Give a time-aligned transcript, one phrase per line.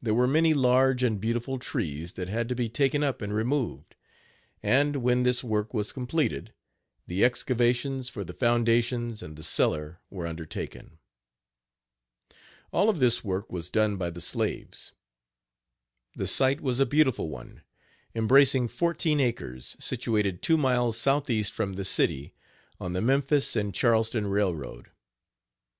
[0.00, 3.96] There were many large and beautiful trees that had to be taken up and removed;
[4.62, 6.54] and, when this work was completed,
[7.08, 10.98] the excavations for the foundations and the cellar were undertaken.
[12.72, 14.92] All of this work was done by the slaves.
[16.14, 17.62] The site was a beautiful one,
[18.14, 22.34] embracing fourteen acres, situated two miles southeast from the city,
[22.78, 24.90] on the Memphis and Charleston railroad.